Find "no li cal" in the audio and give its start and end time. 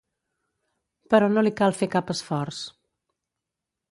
1.33-1.77